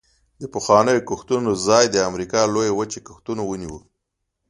[0.41, 3.77] د پخوانیو کښتونو ځای د امریکا لویې وچې کښتونو ونیو